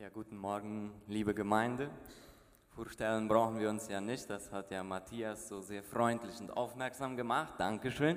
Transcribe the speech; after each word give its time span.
Ja, 0.00 0.10
guten 0.10 0.36
Morgen, 0.36 0.92
liebe 1.08 1.34
Gemeinde. 1.34 1.90
Vorstellen 2.68 3.26
brauchen 3.26 3.58
wir 3.58 3.68
uns 3.68 3.88
ja 3.88 4.00
nicht, 4.00 4.30
das 4.30 4.52
hat 4.52 4.70
ja 4.70 4.84
Matthias 4.84 5.48
so 5.48 5.60
sehr 5.60 5.82
freundlich 5.82 6.40
und 6.40 6.56
aufmerksam 6.56 7.16
gemacht. 7.16 7.54
Dankeschön. 7.58 8.16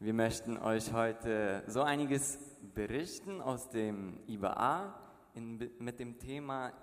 Wir 0.00 0.12
möchten 0.12 0.58
euch 0.58 0.92
heute 0.92 1.64
so 1.68 1.80
einiges 1.80 2.38
berichten 2.74 3.40
aus 3.40 3.70
dem 3.70 4.20
IBA 4.28 4.94
in, 5.32 5.70
mit 5.78 5.98
dem 5.98 6.18
Thema 6.18 6.74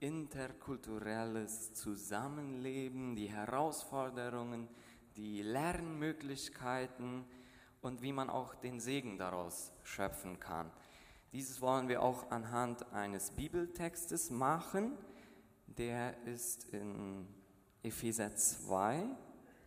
interkulturelles 0.00 1.72
Zusammenleben, 1.72 3.16
die 3.16 3.30
Herausforderungen, 3.30 4.68
die 5.16 5.40
Lernmöglichkeiten 5.40 7.24
und 7.80 8.02
wie 8.02 8.12
man 8.12 8.28
auch 8.28 8.54
den 8.54 8.78
Segen 8.78 9.16
daraus 9.16 9.72
schöpfen 9.84 10.38
kann. 10.38 10.70
Dieses 11.32 11.62
wollen 11.62 11.88
wir 11.88 12.02
auch 12.02 12.30
anhand 12.30 12.92
eines 12.92 13.30
Bibeltextes 13.30 14.28
machen. 14.30 14.98
Der 15.66 16.14
ist 16.26 16.64
in 16.74 17.26
Epheser 17.82 18.36
2, 18.36 19.06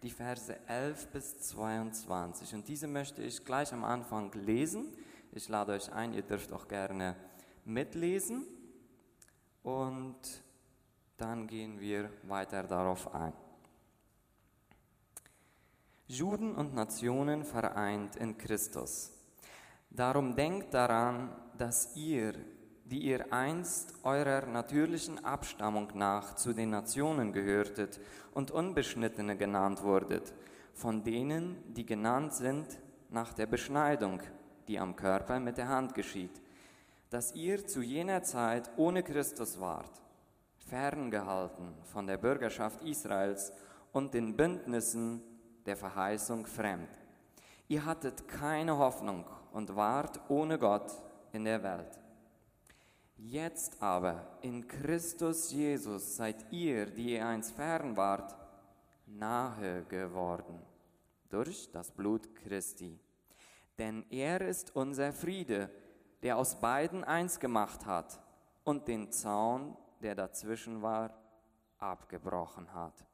die 0.03 0.11
Verse 0.11 0.55
11 0.67 1.07
bis 1.07 1.39
22. 1.39 2.53
Und 2.53 2.67
diese 2.67 2.87
möchte 2.87 3.23
ich 3.23 3.43
gleich 3.43 3.73
am 3.73 3.83
Anfang 3.83 4.31
lesen. 4.33 4.95
Ich 5.31 5.49
lade 5.49 5.71
euch 5.71 5.91
ein, 5.91 6.13
ihr 6.13 6.21
dürft 6.21 6.53
auch 6.53 6.67
gerne 6.67 7.15
mitlesen. 7.63 8.45
Und 9.63 10.43
dann 11.17 11.47
gehen 11.47 11.79
wir 11.79 12.11
weiter 12.27 12.61
darauf 12.61 13.11
ein. 13.15 13.33
Juden 16.05 16.53
und 16.53 16.75
Nationen 16.75 17.43
vereint 17.43 18.17
in 18.17 18.37
Christus. 18.37 19.14
Darum 19.89 20.35
denkt 20.35 20.73
daran, 20.73 21.29
dass 21.57 21.95
ihr, 21.95 22.33
die 22.85 22.99
ihr 22.99 23.31
einst 23.31 23.93
eurer 24.03 24.45
natürlichen 24.45 25.23
Abstammung 25.23 25.89
nach 25.95 26.35
zu 26.35 26.53
den 26.53 26.69
Nationen 26.69 27.33
gehörtet 27.33 27.99
und 28.33 28.51
Unbeschnittene 28.51 29.37
genannt 29.37 29.81
wurdet, 29.83 30.33
von 30.73 31.03
denen, 31.03 31.73
die 31.73 31.85
genannt 31.85 32.33
sind 32.33 32.67
nach 33.09 33.33
der 33.33 33.45
Beschneidung, 33.45 34.21
die 34.67 34.77
am 34.77 34.95
Körper 34.95 35.39
mit 35.39 35.57
der 35.57 35.69
Hand 35.69 35.93
geschieht, 35.93 36.41
dass 37.09 37.33
ihr 37.33 37.65
zu 37.65 37.81
jener 37.81 38.23
Zeit 38.23 38.69
ohne 38.75 39.03
Christus 39.03 39.59
wart, 39.59 40.01
ferngehalten 40.57 41.73
von 41.83 42.07
der 42.07 42.17
Bürgerschaft 42.17 42.81
Israels 42.81 43.53
und 43.93 44.13
den 44.13 44.35
Bündnissen 44.35 45.21
der 45.65 45.77
Verheißung 45.77 46.45
fremd. 46.45 46.89
Ihr 47.67 47.85
hattet 47.85 48.27
keine 48.27 48.77
Hoffnung 48.77 49.25
und 49.55 49.73
wart 49.73 50.19
ohne 50.29 50.59
Gott 50.59 50.91
in 51.31 51.45
der 51.45 51.63
Welt. 51.63 51.97
Jetzt 53.15 53.81
aber 53.81 54.37
in 54.41 54.67
Christus 54.67 55.49
Jesus 55.49 56.17
seid 56.17 56.51
ihr, 56.51 56.87
die 56.87 57.13
ihr 57.13 57.25
einst 57.25 57.55
fern 57.55 57.95
wart, 57.95 58.35
nahe 59.05 59.85
geworden 59.85 60.61
durch 61.29 61.71
das 61.71 61.89
Blut 61.89 62.35
Christi. 62.35 62.99
Denn 63.77 64.03
er 64.09 64.41
ist 64.41 64.75
unser 64.75 65.13
Friede, 65.13 65.69
der 66.21 66.37
aus 66.37 66.59
beiden 66.59 67.05
eins 67.05 67.39
gemacht 67.39 67.85
hat 67.85 68.19
und 68.65 68.89
den 68.89 69.09
Zaun, 69.09 69.77
der 70.01 70.15
dazwischen 70.15 70.81
war, 70.81 71.17
abgebrochen 71.77 72.73
hat. 72.73 73.05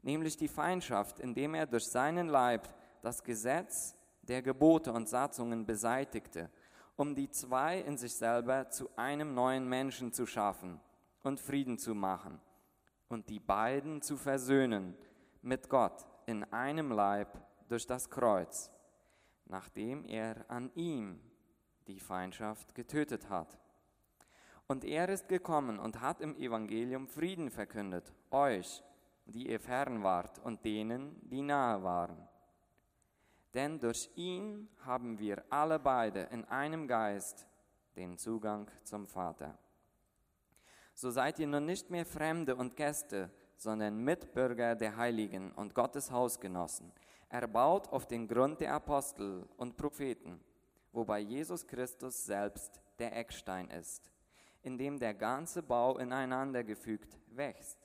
Nämlich 0.00 0.38
die 0.38 0.48
Feindschaft, 0.48 1.20
indem 1.20 1.52
er 1.52 1.66
durch 1.66 1.86
seinen 1.86 2.28
Leib 2.28 2.70
das 3.02 3.22
Gesetz 3.22 3.94
der 4.26 4.42
Gebote 4.42 4.92
und 4.92 5.08
Satzungen 5.08 5.66
beseitigte 5.66 6.50
um 6.96 7.14
die 7.14 7.30
zwei 7.30 7.80
in 7.80 7.96
sich 7.96 8.14
selber 8.14 8.70
zu 8.70 8.88
einem 8.96 9.34
neuen 9.34 9.68
Menschen 9.68 10.12
zu 10.12 10.26
schaffen 10.26 10.80
und 11.22 11.40
Frieden 11.40 11.78
zu 11.78 11.94
machen 11.94 12.40
und 13.08 13.28
die 13.28 13.40
beiden 13.40 14.00
zu 14.00 14.16
versöhnen 14.16 14.96
mit 15.42 15.68
Gott 15.68 16.06
in 16.26 16.44
einem 16.52 16.92
Leib 16.92 17.38
durch 17.68 17.86
das 17.86 18.10
Kreuz, 18.10 18.70
nachdem 19.46 20.04
er 20.04 20.48
an 20.48 20.70
ihm 20.74 21.20
die 21.86 22.00
Feindschaft 22.00 22.74
getötet 22.74 23.28
hat. 23.28 23.58
Und 24.66 24.84
er 24.84 25.08
ist 25.10 25.28
gekommen 25.28 25.78
und 25.78 26.00
hat 26.00 26.20
im 26.20 26.36
Evangelium 26.36 27.06
Frieden 27.06 27.50
verkündet, 27.50 28.14
euch, 28.30 28.82
die 29.26 29.50
ihr 29.50 29.60
fern 29.60 30.02
wart, 30.02 30.38
und 30.38 30.64
denen, 30.64 31.18
die 31.28 31.42
nahe 31.42 31.82
waren 31.82 32.28
denn 33.54 33.78
durch 33.78 34.10
ihn 34.16 34.68
haben 34.84 35.18
wir 35.18 35.44
alle 35.48 35.78
beide 35.78 36.22
in 36.32 36.44
einem 36.46 36.88
Geist 36.88 37.46
den 37.96 38.18
Zugang 38.18 38.68
zum 38.82 39.06
Vater. 39.06 39.56
So 40.94 41.10
seid 41.10 41.38
ihr 41.38 41.46
nun 41.46 41.64
nicht 41.64 41.90
mehr 41.90 42.04
Fremde 42.04 42.56
und 42.56 42.76
Gäste, 42.76 43.30
sondern 43.56 43.98
Mitbürger 43.98 44.74
der 44.74 44.96
Heiligen 44.96 45.52
und 45.52 45.74
Gottes 45.74 46.10
Hausgenossen, 46.10 46.92
erbaut 47.28 47.88
auf 47.88 48.06
den 48.06 48.28
Grund 48.28 48.60
der 48.60 48.74
Apostel 48.74 49.48
und 49.56 49.76
Propheten, 49.76 50.40
wobei 50.92 51.20
Jesus 51.20 51.66
Christus 51.66 52.24
selbst 52.24 52.80
der 52.98 53.16
Eckstein 53.16 53.70
ist, 53.70 54.10
in 54.62 54.78
dem 54.78 54.98
der 54.98 55.14
ganze 55.14 55.62
Bau 55.62 55.98
ineinander 55.98 56.64
gefügt 56.64 57.18
wächst 57.28 57.78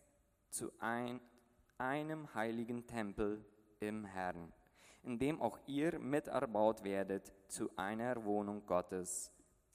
zu 0.49 0.71
ein, 0.79 1.19
einem 1.77 2.33
heiligen 2.33 2.85
Tempel 2.85 3.45
im 3.79 4.05
Herrn 4.05 4.51
in 5.09 5.17
dem 5.17 5.41
auch 5.41 5.57
ihr 5.65 5.97
miterbaut 5.97 6.83
werdet 6.83 7.33
zu 7.47 7.67
einer 7.75 8.23
Wohnung 8.25 8.63
Gottes 8.67 9.31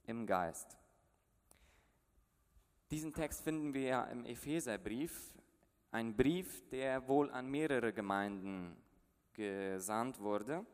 im 0.06 0.28
Geist. 0.28 0.78
Diesen 2.88 3.12
Text 3.12 3.42
finden 3.42 3.74
wir 3.74 3.82
ja 3.82 4.04
im 4.04 4.24
Epheserbrief, 4.26 5.34
ein 5.90 6.14
Brief, 6.14 6.62
der 6.68 7.08
wohl 7.08 7.32
an 7.32 7.50
mehrere 7.50 7.92
Gemeinden 7.92 8.76
gesandt 9.32 10.20
wurde. 10.20 10.64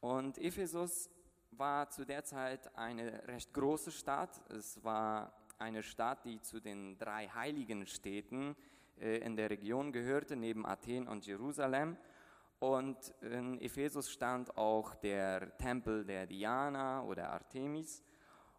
Und 0.00 0.36
Ephesus 0.36 1.08
war 1.52 1.88
zu 1.88 2.04
der 2.04 2.24
Zeit 2.24 2.76
eine 2.76 3.26
recht 3.26 3.54
große 3.54 3.90
Stadt. 3.90 4.38
Es 4.50 4.84
war 4.84 5.32
eine 5.58 5.82
Stadt, 5.82 6.26
die 6.26 6.42
zu 6.42 6.60
den 6.60 6.98
drei 6.98 7.26
heiligen 7.28 7.86
Städten 7.86 8.54
äh, 8.98 9.18
in 9.18 9.34
der 9.34 9.48
Region 9.48 9.92
gehörte, 9.92 10.36
neben 10.36 10.66
Athen 10.66 11.08
und 11.08 11.24
Jerusalem. 11.24 11.96
Und 12.60 13.14
in 13.22 13.58
Ephesus 13.60 14.10
stand 14.10 14.56
auch 14.56 14.94
der 14.94 15.56
Tempel 15.56 16.04
der 16.04 16.26
Diana 16.26 17.02
oder 17.02 17.30
Artemis. 17.30 18.04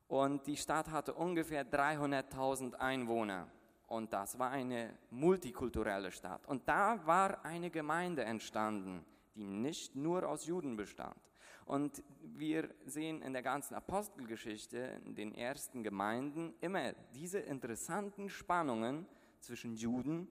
Und 0.07 0.45
die 0.47 0.57
Stadt 0.57 0.89
hatte 0.89 1.13
ungefähr 1.13 1.66
300.000 1.66 2.73
Einwohner. 2.73 3.47
Und 3.88 4.12
das 4.12 4.39
war 4.39 4.50
eine 4.50 4.97
multikulturelle 5.12 6.12
Stadt. 6.12 6.47
Und 6.47 6.67
da 6.67 7.06
war 7.06 7.45
eine 7.45 7.69
Gemeinde 7.69 8.23
entstanden, 8.23 9.06
die 9.35 9.45
nicht 9.45 9.95
nur 9.95 10.28
aus 10.28 10.47
Juden 10.47 10.75
bestand. 10.75 11.19
Und 11.66 12.03
wir 12.23 12.73
sehen 12.85 13.22
in 13.22 13.33
der 13.33 13.44
ganzen 13.44 13.75
Apostelgeschichte, 13.75 15.00
in 15.06 15.13
den 15.13 15.35
ersten 15.35 15.83
Gemeinden, 15.83 16.56
immer 16.59 16.94
diese 17.13 17.39
interessanten 17.39 18.29
Spannungen 18.29 19.06
zwischen 19.39 19.75
Juden 19.75 20.28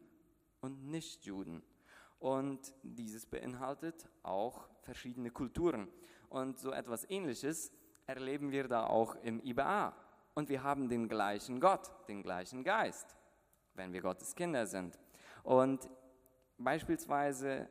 und 0.60 0.90
Nichtjuden. 0.90 1.62
Und 2.20 2.74
dieses 2.82 3.26
beinhaltet 3.26 4.08
auch 4.22 4.68
verschiedene 4.82 5.30
Kulturen. 5.30 5.88
Und 6.28 6.58
so 6.58 6.70
etwas 6.70 7.08
Ähnliches 7.08 7.72
erleben 8.06 8.52
wir 8.52 8.68
da 8.68 8.86
auch 8.86 9.16
im 9.22 9.40
IBA. 9.40 9.96
Und 10.34 10.48
wir 10.50 10.62
haben 10.62 10.88
den 10.88 11.08
gleichen 11.08 11.60
Gott, 11.60 11.90
den 12.08 12.22
gleichen 12.22 12.62
Geist, 12.62 13.16
wenn 13.74 13.92
wir 13.92 14.02
Gottes 14.02 14.34
Kinder 14.34 14.66
sind. 14.66 14.98
Und 15.42 15.88
beispielsweise 16.58 17.68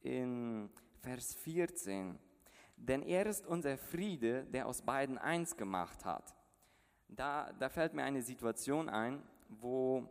in 0.00 0.68
Vers 1.00 1.34
14, 1.34 2.18
denn 2.76 3.02
er 3.02 3.26
ist 3.26 3.46
unser 3.46 3.78
Friede, 3.78 4.44
der 4.46 4.66
aus 4.66 4.82
beiden 4.82 5.16
eins 5.16 5.56
gemacht 5.56 6.04
hat. 6.04 6.34
Da, 7.08 7.52
da 7.52 7.68
fällt 7.68 7.94
mir 7.94 8.02
eine 8.02 8.22
Situation 8.22 8.88
ein, 8.88 9.22
wo 9.48 10.08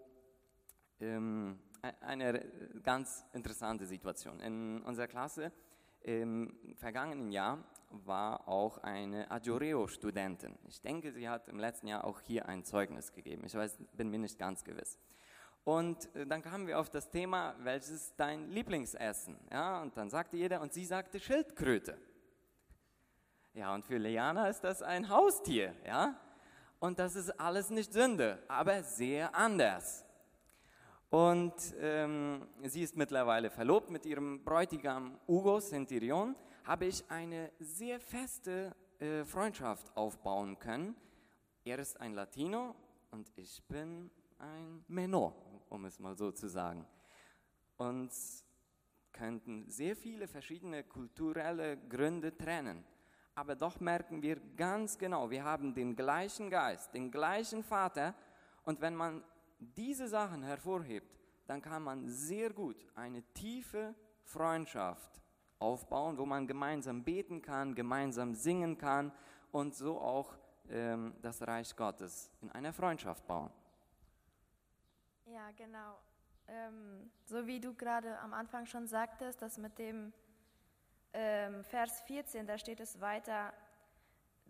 ähm, 1.00 1.60
eine 2.02 2.46
ganz 2.84 3.26
interessante 3.34 3.86
Situation. 3.86 4.40
In 4.40 4.82
unserer 4.84 5.08
Klasse 5.08 5.52
im 6.02 6.76
vergangenen 6.76 7.32
Jahr 7.32 7.64
war 7.90 8.48
auch 8.48 8.78
eine 8.80 9.30
Adjoreo-Studentin. 9.32 10.58
Ich 10.68 10.82
denke, 10.82 11.12
sie 11.12 11.28
hat 11.28 11.48
im 11.48 11.60
letzten 11.60 11.88
Jahr 11.88 12.04
auch 12.06 12.22
hier 12.22 12.48
ein 12.48 12.64
Zeugnis 12.64 13.12
gegeben. 13.12 13.44
Ich 13.46 13.56
weiß, 13.56 13.78
bin 13.94 14.10
mir 14.10 14.20
nicht 14.20 14.38
ganz 14.38 14.64
gewiss. 14.64 15.00
Und 15.64 16.14
äh, 16.16 16.26
dann 16.26 16.42
kamen 16.42 16.68
wir 16.68 16.80
auf 16.80 16.90
das 16.90 17.10
Thema, 17.10 17.56
welches 17.60 17.90
ist 17.90 18.14
dein 18.18 18.50
Lieblingsessen? 18.50 19.38
Ja, 19.52 19.82
und 19.82 19.98
dann 19.98 20.10
sagte 20.10 20.38
jeder, 20.38 20.62
und 20.62 20.74
sie 20.74 20.86
sagte 20.86 21.20
Schildkröte. 21.20 21.98
Ja, 23.54 23.74
und 23.74 23.84
für 23.84 23.98
Leana 23.98 24.48
ist 24.48 24.62
das 24.62 24.82
ein 24.82 25.10
Haustier, 25.10 25.76
ja? 25.86 26.20
Und 26.80 26.98
das 26.98 27.16
ist 27.16 27.38
alles 27.40 27.70
nicht 27.70 27.92
Sünde, 27.92 28.42
aber 28.48 28.84
sehr 28.84 29.36
anders. 29.36 30.06
Und 31.10 31.56
ähm, 31.80 32.48
sie 32.64 32.84
ist 32.84 32.96
mittlerweile 32.96 33.50
verlobt 33.50 33.90
mit 33.90 34.06
ihrem 34.06 34.44
Bräutigam 34.44 35.20
Hugo 35.28 35.60
Centurion. 35.60 36.36
Habe 36.66 36.86
ich 36.86 37.04
eine 37.10 37.52
sehr 37.60 38.00
feste 38.00 38.76
äh, 39.00 39.26
Freundschaft 39.26 39.96
aufbauen 39.98 40.60
können. 40.60 40.96
Er 41.64 41.80
ist 41.80 42.00
ein 42.00 42.14
Latino 42.14 42.76
und 43.10 43.32
ich 43.36 43.64
bin 43.68 44.12
ein 44.38 44.86
Menor, 44.88 45.34
um 45.70 45.86
es 45.86 46.00
mal 46.00 46.16
so 46.16 46.32
zu 46.32 46.48
sagen. 46.48 46.86
Uns 47.78 48.46
könnten 49.12 49.68
sehr 49.68 49.96
viele 49.96 50.28
verschiedene 50.28 50.84
kulturelle 50.84 51.78
Gründe 51.78 52.38
trennen. 52.38 52.86
Aber 53.34 53.56
doch 53.56 53.80
merken 53.80 54.22
wir 54.22 54.40
ganz 54.56 54.98
genau, 54.98 55.32
wir 55.32 55.44
haben 55.44 55.74
den 55.74 55.96
gleichen 55.96 56.52
Geist, 56.52 56.94
den 56.94 57.10
gleichen 57.10 57.64
Vater. 57.64 58.14
Und 58.64 58.80
wenn 58.82 58.96
man 58.96 59.24
diese 59.60 60.08
Sachen 60.08 60.44
hervorhebt, 60.44 61.20
dann 61.48 61.62
kann 61.62 61.84
man 61.84 62.08
sehr 62.08 62.52
gut 62.52 62.78
eine 62.96 63.22
tiefe 63.34 63.94
Freundschaft 64.24 65.22
aufbauen, 65.60 66.18
wo 66.18 66.26
man 66.26 66.48
gemeinsam 66.48 67.04
beten 67.04 67.42
kann, 67.42 67.76
gemeinsam 67.76 68.34
singen 68.34 68.78
kann 68.78 69.12
und 69.52 69.76
so 69.76 70.00
auch 70.00 70.38
ähm, 70.70 71.16
das 71.22 71.46
Reich 71.46 71.76
Gottes 71.76 72.32
in 72.42 72.52
einer 72.52 72.72
Freundschaft 72.72 73.26
bauen. 73.28 73.52
Ja, 75.26 75.52
genau. 75.58 76.00
Ähm, 76.48 77.12
so 77.26 77.46
wie 77.46 77.60
du 77.60 77.74
gerade 77.74 78.18
am 78.20 78.34
Anfang 78.34 78.66
schon 78.66 78.88
sagtest, 78.88 79.42
dass 79.42 79.58
mit 79.58 79.78
dem 79.78 80.14
ähm, 81.14 81.64
Vers 81.64 82.02
14, 82.02 82.48
da 82.48 82.58
steht 82.58 82.80
es 82.80 83.00
weiter, 83.02 83.54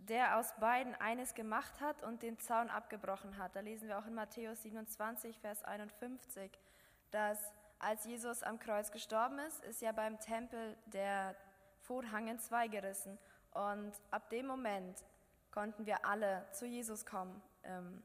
der 0.08 0.38
aus 0.38 0.54
beiden 0.60 0.96
eines 0.96 1.34
gemacht 1.34 1.82
hat 1.82 2.02
und 2.04 2.24
den 2.24 2.40
Zaun 2.40 2.70
abgebrochen 2.70 3.38
hat. 3.38 3.56
Da 3.56 3.60
lesen 3.60 3.88
wir 3.88 4.00
auch 4.00 4.06
in 4.06 4.16
Matthäus 4.16 4.64
27, 4.64 5.38
Vers 5.40 5.64
51, 5.64 6.52
dass 7.12 7.38
als 7.80 8.06
Jesus 8.06 8.44
am 8.44 8.60
Kreuz 8.60 8.92
gestorben 8.92 9.40
ist, 9.40 9.64
ist 9.64 9.82
ja 9.82 9.92
beim 9.92 10.20
Tempel 10.20 10.76
der 10.88 11.36
Vorhang 11.82 12.28
in 12.28 12.40
zwei 12.40 12.68
gerissen. 12.68 13.18
Und 13.52 13.94
ab 14.12 14.30
dem 14.30 14.48
Moment 14.48 15.04
konnten 15.52 15.86
wir 15.86 16.06
alle 16.06 16.46
zu 16.52 16.66
Jesus 16.66 17.06
kommen. 17.06 17.42
Ähm, 17.64 18.04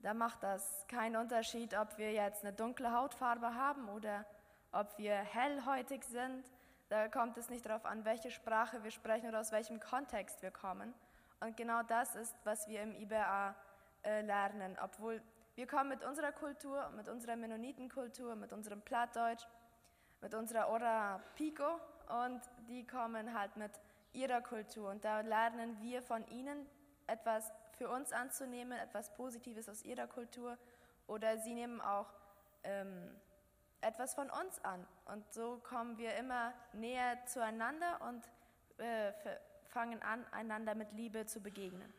da 0.00 0.14
macht 0.14 0.42
das 0.42 0.86
keinen 0.88 1.16
Unterschied, 1.16 1.76
ob 1.76 1.98
wir 1.98 2.12
jetzt 2.12 2.44
eine 2.44 2.52
dunkle 2.52 2.92
Hautfarbe 2.92 3.54
haben 3.54 3.88
oder 3.88 4.24
ob 4.72 4.96
wir 4.98 5.14
hellhäutig 5.14 6.04
sind. 6.04 6.44
Da 6.88 7.08
kommt 7.08 7.36
es 7.36 7.50
nicht 7.50 7.66
darauf 7.66 7.84
an, 7.84 8.04
welche 8.04 8.30
Sprache 8.30 8.82
wir 8.84 8.90
sprechen 8.90 9.28
oder 9.28 9.40
aus 9.40 9.52
welchem 9.52 9.80
Kontext 9.80 10.42
wir 10.42 10.50
kommen. 10.50 10.94
Und 11.40 11.56
genau 11.56 11.82
das 11.82 12.16
ist, 12.16 12.34
was 12.44 12.66
wir 12.68 12.82
im 12.82 12.94
IBA 12.94 13.54
äh, 14.02 14.22
lernen. 14.22 14.76
Obwohl 14.82 15.22
wir 15.54 15.66
kommen 15.66 15.88
mit 15.88 16.04
unserer 16.04 16.32
Kultur, 16.32 16.90
mit 16.90 17.08
unserer 17.08 17.36
Mennonitenkultur, 17.36 18.36
mit 18.36 18.52
unserem 18.52 18.82
Plattdeutsch, 18.82 19.46
mit 20.20 20.34
unserer 20.34 20.68
Ora 20.68 21.20
Pico 21.34 21.80
und 22.24 22.40
die 22.68 22.86
kommen 22.86 23.38
halt 23.38 23.56
mit 23.56 23.72
ihrer 24.12 24.40
Kultur. 24.40 24.90
Und 24.90 25.04
da 25.04 25.20
lernen 25.20 25.80
wir 25.80 26.02
von 26.02 26.26
ihnen 26.28 26.66
etwas 27.06 27.52
für 27.72 27.88
uns 27.88 28.12
anzunehmen, 28.12 28.78
etwas 28.78 29.12
Positives 29.14 29.68
aus 29.68 29.82
ihrer 29.82 30.06
Kultur 30.06 30.56
oder 31.06 31.38
sie 31.38 31.54
nehmen 31.54 31.80
auch 31.80 32.12
ähm, 32.64 33.14
etwas 33.80 34.14
von 34.14 34.30
uns 34.30 34.64
an. 34.64 34.86
Und 35.06 35.32
so 35.32 35.58
kommen 35.58 35.98
wir 35.98 36.14
immer 36.16 36.52
näher 36.72 37.24
zueinander 37.26 38.00
und 38.08 38.28
äh, 38.78 39.12
fangen 39.76 40.00
an, 40.00 40.24
einander 40.32 40.74
mit 40.74 40.90
Liebe 40.92 41.26
zu 41.26 41.38
begegnen. 41.38 41.92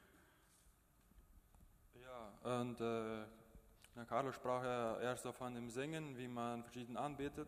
Ja, 2.02 2.60
und 2.60 2.82
äh, 2.82 4.06
Carlo 4.08 4.32
sprach 4.32 4.64
ja 4.64 5.00
erst 5.00 5.28
von 5.28 5.54
dem 5.54 5.70
Singen, 5.70 6.18
wie 6.18 6.28
man 6.28 6.64
verschieden 6.64 6.98
anbetet. 6.98 7.48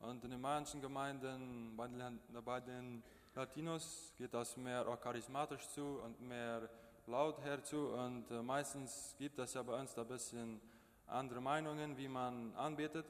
Und 0.00 0.22
in 0.24 0.30
den 0.32 0.42
manchen 0.42 0.82
Gemeinden, 0.82 1.74
bei 1.74 1.88
den, 1.88 2.20
bei 2.44 2.60
den 2.60 3.02
Latinos, 3.34 4.12
geht 4.18 4.34
das 4.34 4.58
mehr 4.58 4.86
auch 4.86 5.00
charismatisch 5.00 5.66
zu 5.68 6.00
und 6.04 6.20
mehr 6.20 6.68
laut 7.06 7.40
herzu. 7.40 7.94
Und 7.94 8.30
äh, 8.30 8.42
meistens 8.42 9.14
gibt 9.16 9.38
es 9.38 9.54
ja 9.54 9.62
bei 9.62 9.80
uns 9.80 9.94
da 9.94 10.02
ein 10.02 10.08
bisschen 10.08 10.60
andere 11.06 11.40
Meinungen, 11.40 11.96
wie 11.96 12.08
man 12.08 12.54
anbetet. 12.56 13.06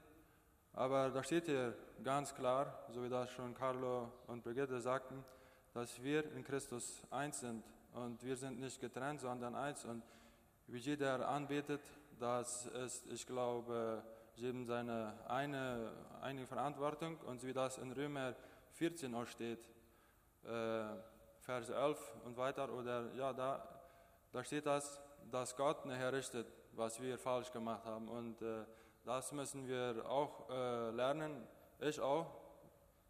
Aber 0.74 1.10
da 1.10 1.24
steht 1.24 1.46
hier 1.46 1.76
ganz 2.04 2.32
klar, 2.32 2.86
so 2.88 3.02
wie 3.02 3.08
das 3.08 3.30
schon 3.32 3.52
Carlo 3.52 4.12
und 4.28 4.44
Brigitte 4.44 4.80
sagten, 4.80 5.24
dass 5.72 6.02
wir 6.02 6.30
in 6.32 6.44
Christus 6.44 7.02
eins 7.10 7.40
sind. 7.40 7.64
Und 7.94 8.22
wir 8.22 8.36
sind 8.36 8.60
nicht 8.60 8.80
getrennt, 8.80 9.20
sondern 9.20 9.54
eins. 9.54 9.84
Und 9.84 10.02
wie 10.66 10.78
jeder 10.78 11.28
anbetet, 11.28 11.80
das 12.18 12.66
ist, 12.66 13.06
ich 13.08 13.26
glaube, 13.26 14.02
jedem 14.36 14.64
seine 14.64 15.14
eine, 15.28 15.92
eine 16.20 16.46
Verantwortung. 16.46 17.18
Und 17.26 17.42
wie 17.44 17.52
das 17.52 17.78
in 17.78 17.92
Römer 17.92 18.34
14 18.72 19.14
auch 19.14 19.26
steht, 19.26 19.60
äh, 20.44 20.84
Vers 21.40 21.70
11 21.70 22.14
und 22.24 22.36
weiter, 22.36 22.72
oder 22.72 23.12
ja, 23.14 23.32
da, 23.32 23.66
da 24.30 24.44
steht 24.44 24.66
das, 24.66 25.00
dass 25.30 25.56
Gott 25.56 25.84
nachher 25.86 26.12
richtet, 26.12 26.46
was 26.72 27.00
wir 27.00 27.18
falsch 27.18 27.50
gemacht 27.50 27.84
haben. 27.84 28.08
Und 28.08 28.40
äh, 28.42 28.64
das 29.04 29.32
müssen 29.32 29.66
wir 29.66 30.08
auch 30.08 30.48
äh, 30.48 30.90
lernen, 30.90 31.46
ich 31.80 32.00
auch. 32.00 32.26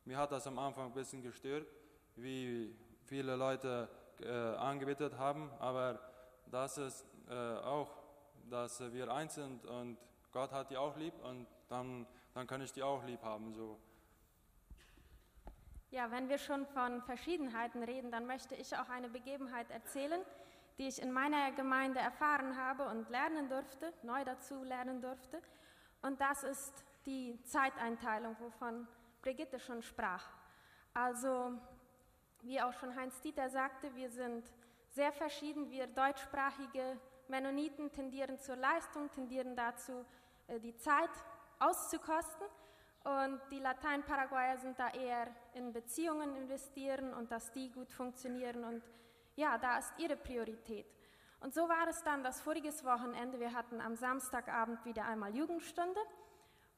Mir 0.04 0.16
hat 0.16 0.32
das 0.32 0.46
am 0.46 0.58
Anfang 0.58 0.86
ein 0.86 0.94
bisschen 0.94 1.22
gestört, 1.22 1.66
wie 2.16 2.74
viele 3.04 3.36
Leute 3.36 3.88
äh, 4.20 4.28
angebetet 4.56 5.16
haben, 5.18 5.50
aber 5.58 5.98
das 6.46 6.78
ist 6.78 7.06
äh, 7.28 7.34
auch, 7.34 7.90
dass 8.50 8.80
wir 8.92 9.12
eins 9.12 9.34
sind 9.34 9.64
und 9.66 9.98
Gott 10.32 10.52
hat 10.52 10.70
die 10.70 10.76
auch 10.76 10.96
lieb 10.96 11.14
und 11.22 11.46
dann, 11.68 12.06
dann 12.34 12.46
kann 12.46 12.60
ich 12.60 12.72
die 12.72 12.82
auch 12.82 13.04
lieb 13.04 13.22
haben. 13.22 13.54
So. 13.54 13.78
Ja, 15.90 16.10
wenn 16.10 16.28
wir 16.28 16.38
schon 16.38 16.66
von 16.66 17.02
Verschiedenheiten 17.02 17.82
reden, 17.82 18.10
dann 18.10 18.26
möchte 18.26 18.54
ich 18.54 18.76
auch 18.76 18.88
eine 18.88 19.10
Begebenheit 19.10 19.70
erzählen, 19.70 20.20
die 20.78 20.88
ich 20.88 21.02
in 21.02 21.12
meiner 21.12 21.52
Gemeinde 21.52 22.00
erfahren 22.00 22.56
habe 22.56 22.86
und 22.86 23.10
lernen 23.10 23.48
durfte, 23.50 23.92
neu 24.02 24.24
dazu 24.24 24.64
lernen 24.64 25.02
durfte. 25.02 25.42
Und 26.00 26.20
das 26.20 26.44
ist 26.44 26.84
die 27.04 27.38
Zeiteinteilung, 27.44 28.36
wovon 28.40 28.88
Brigitte 29.20 29.60
schon 29.60 29.82
sprach. 29.82 30.24
Also, 30.94 31.58
wie 32.42 32.60
auch 32.60 32.72
schon 32.74 32.94
Heinz 32.96 33.20
Dieter 33.20 33.48
sagte, 33.48 33.94
wir 33.94 34.10
sind 34.10 34.52
sehr 34.90 35.12
verschieden. 35.12 35.70
Wir 35.70 35.86
deutschsprachige 35.86 36.98
Mennoniten 37.28 37.90
tendieren 37.92 38.38
zur 38.38 38.56
Leistung, 38.56 39.10
tendieren 39.10 39.56
dazu, 39.56 40.04
äh, 40.48 40.60
die 40.60 40.76
Zeit 40.76 41.10
auszukosten. 41.58 42.46
Und 43.04 43.40
die 43.50 43.58
Latein-Paraguayer 43.58 44.58
sind 44.58 44.78
da 44.78 44.90
eher 44.90 45.26
in 45.54 45.72
Beziehungen 45.72 46.36
investieren 46.36 47.12
und 47.14 47.32
dass 47.32 47.50
die 47.52 47.70
gut 47.70 47.90
funktionieren. 47.90 48.64
Und 48.64 48.82
ja, 49.34 49.58
da 49.58 49.78
ist 49.78 49.92
ihre 49.98 50.16
Priorität. 50.16 50.86
Und 51.40 51.52
so 51.52 51.68
war 51.68 51.88
es 51.88 52.02
dann 52.04 52.22
das 52.22 52.40
voriges 52.40 52.84
Wochenende. 52.84 53.40
Wir 53.40 53.52
hatten 53.52 53.80
am 53.80 53.96
Samstagabend 53.96 54.84
wieder 54.84 55.04
einmal 55.04 55.34
Jugendstunde. 55.34 56.00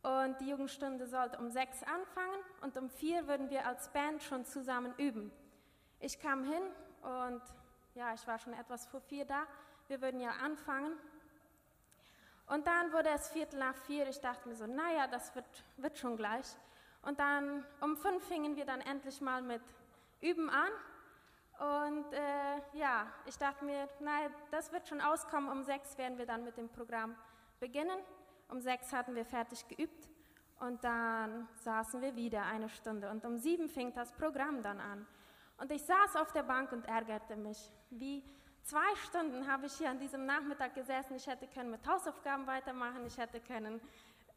Und 0.02 0.40
die 0.40 0.49
Jugendstunde 0.49 1.06
sollte 1.06 1.38
um 1.38 1.50
sechs 1.50 1.83
anfangen 1.83 2.40
und 2.61 2.76
um 2.76 2.90
vier 2.90 3.26
würden 3.26 3.49
wir 3.50 3.66
als 3.66 3.90
Band 3.90 4.23
schon 4.23 4.44
zusammen 4.44 4.94
üben. 4.99 5.33
Ich 6.04 6.18
kam 6.20 6.44
hin 6.44 6.62
und 7.00 7.40
ja, 7.94 8.12
ich 8.12 8.26
war 8.26 8.38
schon 8.38 8.52
etwas 8.52 8.84
vor 8.84 9.00
vier 9.00 9.25
da. 9.25 9.44
Wir 9.88 10.02
würden 10.02 10.20
ja 10.20 10.32
anfangen. 10.32 10.99
Und 12.46 12.66
dann 12.66 12.92
wurde 12.92 13.08
es 13.08 13.30
Viertel 13.30 13.58
nach 13.58 13.75
vier. 13.75 14.06
Ich 14.06 14.20
dachte 14.20 14.46
mir 14.46 14.54
so, 14.54 14.66
naja, 14.66 15.06
das 15.06 15.34
wird, 15.34 15.46
wird 15.78 15.96
schon 15.96 16.18
gleich. 16.18 16.44
Und 17.00 17.20
dann 17.20 17.64
um 17.80 17.96
fünf 17.96 18.23
fingen 18.28 18.54
wir 18.54 18.66
dann 18.66 18.82
endlich 18.82 19.23
mal 19.23 19.40
mit 19.40 19.62
Üben 20.20 20.50
an. 20.50 20.68
Und 21.58 22.12
äh, 22.12 22.61
ja, 22.75 23.06
ich 23.25 23.38
dachte 23.38 23.64
mir, 23.64 23.88
naja, 24.00 24.28
das 24.50 24.73
wird 24.73 24.87
schon 24.87 25.00
auskommen. 25.00 25.50
Um 25.50 25.62
sechs 25.62 25.96
werden 25.96 26.18
wir 26.18 26.26
dann 26.26 26.44
mit 26.44 26.58
dem 26.58 26.68
Programm 26.68 27.16
beginnen. 27.61 27.99
Um 28.50 28.61
sechs 28.61 28.92
hatten 28.92 29.14
wir 29.14 29.25
fertig 29.25 29.66
geübt 29.68 30.11
und 30.61 30.84
dann 30.84 31.49
saßen 31.62 32.02
wir 32.02 32.14
wieder 32.14 32.44
eine 32.44 32.68
Stunde. 32.68 33.08
Und 33.08 33.25
um 33.25 33.38
sieben 33.38 33.70
fing 33.70 33.94
das 33.94 34.12
Programm 34.12 34.62
dann 34.62 34.80
an. 34.80 35.06
Und 35.58 35.70
ich 35.70 35.82
saß 35.82 36.16
auf 36.16 36.32
der 36.32 36.42
Bank 36.42 36.73
und 36.73 36.87
ärgerte 36.87 37.37
mich. 37.37 37.70
Wie 37.90 38.25
zwei 38.62 38.94
Stunden 39.06 39.46
habe 39.50 39.66
ich 39.66 39.75
hier 39.75 39.90
an 39.90 39.99
diesem 39.99 40.26
Nachmittag 40.26 40.75
gesessen. 40.75 41.14
Ich 41.14 41.26
hätte 41.26 41.46
können 41.46 41.70
mit 41.70 41.87
Hausaufgaben 41.87 42.46
weitermachen. 42.46 43.06
Ich 43.06 43.16
hätte 43.16 43.40
können 43.40 43.80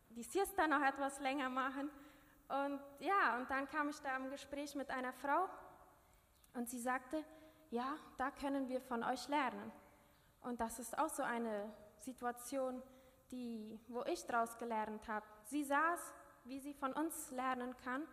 die 0.10 0.24
Siesta 0.24 0.68
noch 0.68 0.82
etwas 0.82 1.20
länger 1.20 1.50
machen. 1.50 1.90
Und 2.50 2.80
ja, 3.00 3.38
und 3.38 3.50
dann 3.50 3.68
kam 3.68 3.90
ich 3.90 4.00
da 4.00 4.16
im 4.16 4.30
Gespräch 4.30 4.76
mit 4.76 4.90
einer 4.90 5.12
Frau 5.12 5.50
und 6.54 6.70
sie 6.70 6.80
sagte, 6.80 7.24
ja, 7.70 7.98
da 8.18 8.32
können 8.32 8.70
wir 8.70 8.80
von 8.82 9.04
euch 9.04 9.28
lernen. 9.28 9.72
Und 10.42 10.62
das 10.62 10.80
ist 10.80 10.98
auch 10.98 11.10
so 11.10 11.24
eine 11.24 11.70
Situation, 12.00 12.82
die, 13.32 13.80
wo 13.88 14.04
ich 14.04 14.26
daraus 14.26 14.58
gelernt 14.58 15.08
habe. 15.08 15.26
Sie 15.44 15.64
saß, 15.64 16.14
wie 16.46 16.60
sie 16.60 16.74
von 16.74 16.94
uns 16.94 17.32
lernen 17.32 17.76
kann, 17.84 18.08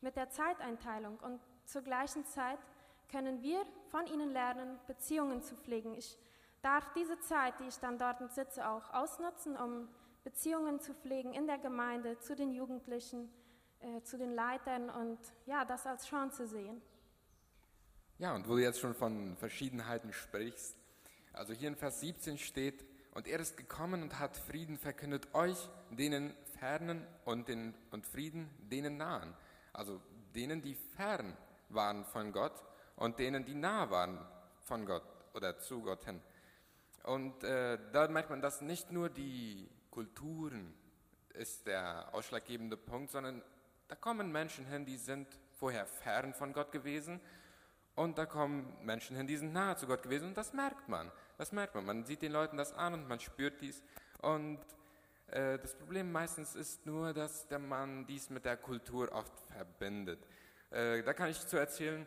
mit 0.00 0.16
der 0.16 0.30
Zeiteinteilung. 0.30 1.18
Und 1.18 1.40
zur 1.66 1.82
gleichen 1.82 2.24
Zeit 2.26 2.58
können 3.10 3.42
wir 3.42 3.64
von 3.90 4.06
ihnen 4.06 4.30
lernen, 4.32 4.78
Beziehungen 4.86 5.42
zu 5.42 5.56
pflegen. 5.56 5.94
Ich 5.94 6.18
darf 6.62 6.92
diese 6.94 7.18
Zeit, 7.20 7.58
die 7.60 7.68
ich 7.68 7.78
dann 7.78 7.98
dort 7.98 8.32
sitze, 8.32 8.68
auch 8.68 8.92
ausnutzen, 8.94 9.56
um 9.56 9.88
Beziehungen 10.24 10.80
zu 10.80 10.94
pflegen 10.94 11.34
in 11.34 11.46
der 11.46 11.58
Gemeinde, 11.58 12.18
zu 12.20 12.34
den 12.34 12.52
Jugendlichen, 12.52 13.30
äh, 13.80 14.02
zu 14.02 14.16
den 14.16 14.34
Leitern 14.34 14.88
und 14.88 15.18
ja, 15.46 15.64
das 15.64 15.86
als 15.86 16.06
Chance 16.06 16.46
sehen. 16.46 16.80
Ja, 18.18 18.34
und 18.34 18.48
wo 18.48 18.52
du 18.52 18.62
jetzt 18.62 18.80
schon 18.80 18.94
von 18.94 19.36
Verschiedenheiten 19.36 20.12
sprichst, 20.12 20.76
Also 21.34 21.54
hier 21.54 21.68
in 21.68 21.76
Vers 21.76 22.00
17 22.00 22.36
steht, 22.36 22.84
und 23.14 23.26
er 23.26 23.40
ist 23.40 23.56
gekommen 23.56 24.02
und 24.02 24.18
hat 24.18 24.36
Frieden 24.36 24.78
verkündet 24.78 25.34
euch, 25.34 25.68
denen 25.90 26.34
fernen 26.58 27.06
und, 27.24 27.48
den, 27.48 27.74
und 27.90 28.06
Frieden 28.06 28.48
denen 28.70 28.96
nahen. 28.96 29.34
Also 29.72 30.00
denen, 30.34 30.62
die 30.62 30.74
fern 30.74 31.36
waren 31.74 32.04
von 32.04 32.32
Gott 32.32 32.64
und 32.96 33.18
denen, 33.18 33.44
die 33.44 33.54
nah 33.54 33.90
waren 33.90 34.18
von 34.60 34.86
Gott 34.86 35.04
oder 35.34 35.58
zu 35.58 35.82
Gott 35.82 36.04
hin. 36.04 36.20
Und 37.04 37.42
äh, 37.42 37.78
da 37.92 38.08
merkt 38.08 38.30
man, 38.30 38.40
dass 38.40 38.60
nicht 38.60 38.92
nur 38.92 39.08
die 39.08 39.68
Kulturen 39.90 40.74
ist 41.34 41.66
der 41.66 42.08
ausschlaggebende 42.12 42.76
Punkt, 42.76 43.10
sondern 43.10 43.42
da 43.88 43.96
kommen 43.96 44.30
Menschen 44.30 44.66
hin, 44.66 44.86
die 44.86 44.96
sind 44.96 45.26
vorher 45.52 45.86
fern 45.86 46.34
von 46.34 46.52
Gott 46.52 46.72
gewesen 46.72 47.20
und 47.94 48.16
da 48.16 48.26
kommen 48.26 48.72
Menschen 48.84 49.16
hin, 49.16 49.26
die 49.26 49.36
sind 49.36 49.52
nahe 49.52 49.76
zu 49.76 49.86
Gott 49.86 50.02
gewesen 50.02 50.28
und 50.28 50.36
das 50.36 50.52
merkt 50.52 50.88
man. 50.88 51.10
Das 51.38 51.52
merkt 51.52 51.74
man. 51.74 51.84
Man 51.84 52.04
sieht 52.04 52.22
den 52.22 52.32
Leuten 52.32 52.56
das 52.56 52.72
an 52.72 52.94
und 52.94 53.08
man 53.08 53.20
spürt 53.20 53.60
dies. 53.60 53.82
Und 54.20 54.60
äh, 55.26 55.58
das 55.58 55.74
Problem 55.74 56.10
meistens 56.10 56.54
ist 56.54 56.86
nur, 56.86 57.12
dass 57.12 57.46
der 57.48 57.58
Mann 57.58 58.06
dies 58.06 58.30
mit 58.30 58.44
der 58.44 58.56
Kultur 58.56 59.12
oft 59.12 59.38
verbindet. 59.40 60.26
Äh, 60.72 61.02
da 61.02 61.12
kann 61.12 61.28
ich 61.28 61.46
zu 61.46 61.58
erzählen, 61.58 62.06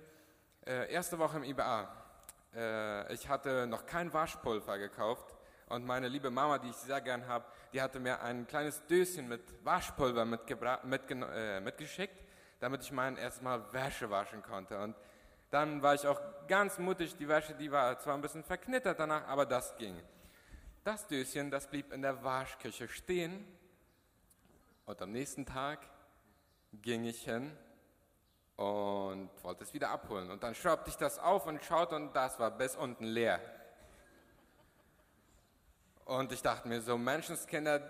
äh, 0.66 0.92
erste 0.92 1.20
Woche 1.20 1.38
im 1.38 1.44
IBA. 1.44 1.88
Äh, 2.56 3.14
ich 3.14 3.30
hatte 3.30 3.68
noch 3.68 3.86
kein 3.86 4.12
Waschpulver 4.12 4.80
gekauft 4.80 5.36
und 5.68 5.86
meine 5.86 6.08
liebe 6.08 6.32
Mama, 6.32 6.58
die 6.58 6.70
ich 6.70 6.76
sehr 6.76 7.00
gern 7.00 7.28
habe, 7.28 7.46
die 7.74 7.82
hatte 7.82 8.00
mir 8.00 8.22
ein 8.22 8.48
kleines 8.48 8.84
Döschen 8.88 9.28
mit 9.28 9.42
Waschpulver 9.64 10.24
äh, 10.24 11.60
mitgeschickt, 11.60 12.24
damit 12.60 12.82
ich 12.82 12.92
mein 12.92 13.18
erstes 13.18 13.44
Mal 13.44 13.72
Wäsche 13.72 14.10
waschen 14.10 14.42
konnte. 14.42 14.80
Und 14.80 14.96
dann 15.52 15.84
war 15.84 15.94
ich 15.94 16.08
auch 16.08 16.20
ganz 16.48 16.80
mutig, 16.80 17.16
die 17.18 17.28
Wäsche, 17.28 17.54
die 17.54 17.72
war 17.72 18.00
zwar 18.00 18.16
ein 18.16 18.22
bisschen 18.22 18.44
verknittert 18.44 19.00
danach, 19.00 19.28
aber 19.28 19.46
das 19.46 19.78
ging. 19.78 20.02
Das 20.84 21.06
Döschen, 21.06 21.52
das 21.52 21.68
blieb 21.68 21.94
in 21.94 22.02
der 22.02 22.24
Waschküche 22.24 22.88
stehen 22.88 23.46
und 24.88 25.00
am 25.04 25.12
nächsten 25.12 25.46
Tag 25.46 25.82
ging 26.74 27.06
ich 27.06 27.24
hin 27.24 27.56
und 28.58 29.30
wollte 29.44 29.64
es 29.64 29.74
wieder 29.74 29.90
abholen. 29.90 30.32
Und 30.32 30.44
dann 30.44 30.56
schraubte 30.56 30.90
ich 30.90 30.98
das 30.98 31.20
auf 31.20 31.46
und 31.46 31.64
schaute 31.64 31.96
und 31.96 32.16
das 32.16 32.40
war 32.40 32.52
bis 32.52 32.76
unten 32.76 33.06
leer. 33.06 33.42
Und 36.06 36.32
ich 36.32 36.42
dachte 36.42 36.68
mir 36.68 36.82
so, 36.82 36.98
Menschenskinder, 36.98 37.82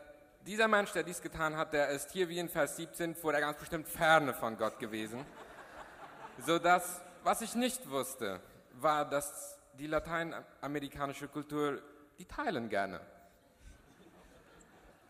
dieser 0.45 0.67
Mensch, 0.67 0.91
der 0.93 1.03
dies 1.03 1.21
getan 1.21 1.57
hat, 1.57 1.73
der 1.73 1.89
ist 1.89 2.11
hier 2.11 2.29
wie 2.29 2.39
in 2.39 2.49
Vers 2.49 2.77
17 2.77 3.15
vor 3.15 3.31
der 3.31 3.41
ganz 3.41 3.57
bestimmt 3.57 3.87
ferne 3.87 4.33
von 4.33 4.57
Gott 4.57 4.79
gewesen. 4.79 5.25
Sodass, 6.45 7.01
was 7.23 7.41
ich 7.41 7.55
nicht 7.55 7.89
wusste, 7.89 8.39
war, 8.73 9.05
dass 9.09 9.59
die 9.73 9.87
lateinamerikanische 9.87 11.27
Kultur, 11.27 11.81
die 12.17 12.25
teilen 12.25 12.69
gerne. 12.69 13.01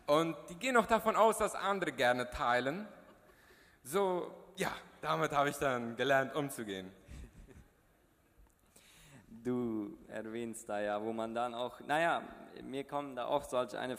Und 0.06 0.36
die 0.48 0.54
gehen 0.56 0.76
auch 0.76 0.86
davon 0.86 1.16
aus, 1.16 1.38
dass 1.38 1.54
andere 1.54 1.92
gerne 1.92 2.30
teilen. 2.30 2.86
So, 3.82 4.32
ja, 4.56 4.72
damit 5.00 5.32
habe 5.32 5.50
ich 5.50 5.56
dann 5.56 5.96
gelernt, 5.96 6.34
umzugehen. 6.34 6.90
Du 9.28 9.96
erwähnst 10.08 10.68
da 10.68 10.80
ja, 10.80 11.00
wo 11.00 11.12
man 11.12 11.34
dann 11.34 11.54
auch, 11.54 11.78
naja, 11.80 12.22
mir 12.62 12.84
kommen 12.84 13.14
da 13.14 13.26
auch 13.26 13.44
solche 13.44 13.78
eine 13.78 13.96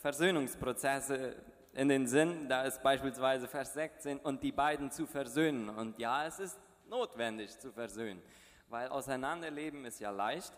Versöhnungsprozesse 0.00 1.36
in 1.74 1.88
den 1.88 2.06
Sinn. 2.06 2.48
Da 2.48 2.62
ist 2.62 2.82
beispielsweise 2.82 3.46
Vers 3.46 3.74
16 3.74 4.18
und 4.18 4.42
die 4.42 4.50
beiden 4.50 4.90
zu 4.90 5.06
versöhnen. 5.06 5.68
Und 5.68 5.98
ja, 5.98 6.26
es 6.26 6.40
ist 6.40 6.58
notwendig 6.88 7.56
zu 7.58 7.70
versöhnen, 7.70 8.20
weil 8.68 8.88
auseinanderleben 8.88 9.84
ist 9.84 10.00
ja 10.00 10.10
leicht. 10.10 10.52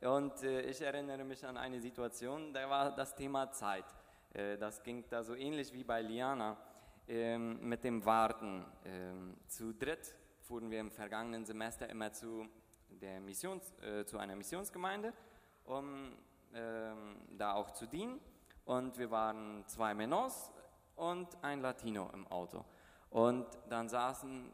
Und 0.00 0.42
äh, 0.42 0.62
ich 0.62 0.80
erinnere 0.80 1.24
mich 1.24 1.44
an 1.44 1.56
eine 1.56 1.80
Situation, 1.80 2.52
da 2.52 2.68
war 2.68 2.96
das 2.96 3.14
Thema 3.14 3.52
Zeit. 3.52 3.84
Äh, 4.32 4.56
das 4.56 4.82
ging 4.82 5.04
da 5.10 5.22
so 5.22 5.34
ähnlich 5.34 5.72
wie 5.72 5.84
bei 5.84 6.00
Liana 6.00 6.56
ähm, 7.12 7.58
mit 7.68 7.84
dem 7.84 8.06
Warten. 8.06 8.64
Ähm, 8.86 9.36
zu 9.46 9.74
dritt 9.74 10.16
fuhren 10.40 10.70
wir 10.70 10.80
im 10.80 10.90
vergangenen 10.90 11.44
Semester 11.44 11.86
immer 11.90 12.10
zu, 12.10 12.48
der 12.88 13.20
Missions, 13.20 13.70
äh, 13.82 14.06
zu 14.06 14.16
einer 14.16 14.34
Missionsgemeinde, 14.34 15.12
um 15.64 16.16
ähm, 16.54 17.16
da 17.36 17.52
auch 17.52 17.72
zu 17.72 17.86
dienen. 17.86 18.18
Und 18.64 18.96
wir 18.96 19.10
waren 19.10 19.62
zwei 19.66 19.92
Menos 19.92 20.50
und 20.96 21.28
ein 21.44 21.60
Latino 21.60 22.08
im 22.14 22.26
Auto. 22.28 22.64
Und 23.10 23.46
dann 23.68 23.90
saßen 23.90 24.50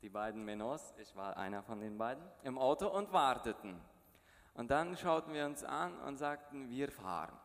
die 0.00 0.08
beiden 0.08 0.44
Menos, 0.44 0.94
ich 0.98 1.16
war 1.16 1.36
einer 1.36 1.64
von 1.64 1.80
den 1.80 1.98
beiden, 1.98 2.22
im 2.44 2.58
Auto 2.58 2.86
und 2.86 3.12
warteten. 3.12 3.80
Und 4.54 4.70
dann 4.70 4.96
schauten 4.96 5.34
wir 5.34 5.46
uns 5.46 5.64
an 5.64 5.98
und 6.02 6.16
sagten, 6.16 6.68
wir 6.68 6.92
fahren. 6.92 7.36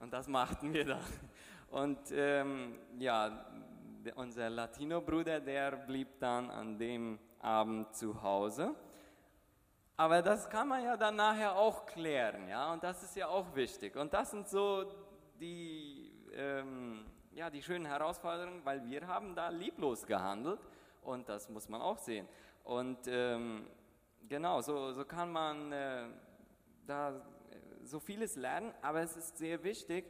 Und 0.00 0.12
das 0.12 0.28
machten 0.28 0.74
wir 0.74 0.84
dann. 0.84 1.00
Und 1.70 1.98
ähm, 2.12 2.78
ja, 2.98 3.44
unser 4.14 4.48
Latino-Bruder, 4.48 5.40
der 5.40 5.72
blieb 5.72 6.18
dann 6.18 6.50
an 6.50 6.78
dem 6.78 7.18
Abend 7.40 7.94
zu 7.94 8.22
Hause. 8.22 8.74
Aber 9.96 10.22
das 10.22 10.48
kann 10.48 10.68
man 10.68 10.82
ja 10.82 10.96
dann 10.96 11.16
nachher 11.16 11.56
auch 11.56 11.84
klären, 11.84 12.48
ja, 12.48 12.72
und 12.72 12.84
das 12.84 13.02
ist 13.02 13.16
ja 13.16 13.26
auch 13.26 13.54
wichtig. 13.56 13.96
Und 13.96 14.14
das 14.14 14.30
sind 14.30 14.48
so 14.48 14.84
die, 15.40 16.12
ähm, 16.32 17.04
ja, 17.32 17.50
die 17.50 17.60
schönen 17.60 17.84
Herausforderungen, 17.84 18.64
weil 18.64 18.84
wir 18.84 19.06
haben 19.06 19.34
da 19.34 19.48
lieblos 19.48 20.06
gehandelt 20.06 20.60
und 21.02 21.28
das 21.28 21.48
muss 21.48 21.68
man 21.68 21.80
auch 21.80 21.98
sehen. 21.98 22.28
Und 22.62 22.98
ähm, 23.08 23.66
genau, 24.28 24.60
so, 24.60 24.92
so 24.92 25.04
kann 25.04 25.32
man 25.32 25.72
äh, 25.72 26.04
da 26.86 27.20
so 27.82 27.98
vieles 27.98 28.36
lernen, 28.36 28.72
aber 28.82 29.00
es 29.00 29.16
ist 29.16 29.36
sehr 29.36 29.62
wichtig, 29.64 30.04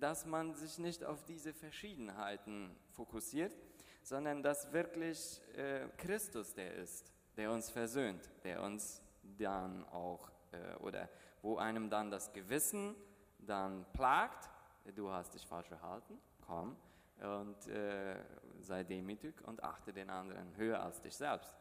dass 0.00 0.26
man 0.26 0.54
sich 0.54 0.78
nicht 0.78 1.04
auf 1.04 1.24
diese 1.24 1.52
Verschiedenheiten 1.52 2.74
fokussiert, 2.90 3.56
sondern 4.02 4.42
dass 4.42 4.72
wirklich 4.72 5.40
äh, 5.56 5.88
Christus 5.96 6.54
der 6.54 6.74
ist, 6.74 7.12
der 7.36 7.50
uns 7.50 7.70
versöhnt, 7.70 8.30
der 8.44 8.62
uns 8.62 9.02
dann 9.22 9.84
auch, 9.88 10.30
äh, 10.52 10.76
oder 10.76 11.08
wo 11.42 11.56
einem 11.56 11.90
dann 11.90 12.10
das 12.10 12.32
Gewissen 12.32 12.94
dann 13.38 13.84
plagt, 13.92 14.48
du 14.94 15.10
hast 15.10 15.34
dich 15.34 15.46
falsch 15.46 15.68
verhalten, 15.68 16.18
komm 16.46 16.76
und 17.20 17.66
äh, 17.68 18.16
sei 18.60 18.84
demütig 18.84 19.34
und 19.42 19.62
achte 19.62 19.92
den 19.92 20.10
anderen 20.10 20.54
höher 20.56 20.82
als 20.82 21.00
dich 21.00 21.16
selbst. 21.16 21.54